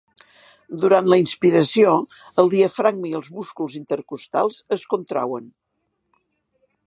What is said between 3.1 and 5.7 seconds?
i els músculs intercostals es contrauen.